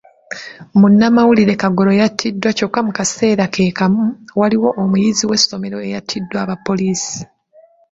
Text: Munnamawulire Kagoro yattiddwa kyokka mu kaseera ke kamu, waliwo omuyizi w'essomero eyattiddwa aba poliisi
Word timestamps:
Munnamawulire 0.79 1.53
Kagoro 1.63 1.91
yattiddwa 2.01 2.49
kyokka 2.57 2.79
mu 2.85 2.91
kaseera 2.97 3.43
ke 3.53 3.63
kamu, 3.79 4.03
waliwo 4.39 4.69
omuyizi 4.81 5.23
w'essomero 5.29 5.77
eyattiddwa 5.87 6.37
aba 6.43 6.55
poliisi 6.65 7.17